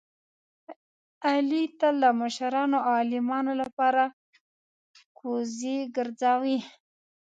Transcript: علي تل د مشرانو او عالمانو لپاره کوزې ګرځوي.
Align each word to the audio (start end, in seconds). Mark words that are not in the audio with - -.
علي 1.27 1.63
تل 1.79 1.95
د 2.03 2.05
مشرانو 2.21 2.77
او 2.85 2.91
عالمانو 2.99 3.53
لپاره 3.61 4.03
کوزې 5.17 5.77
ګرځوي. 5.95 6.59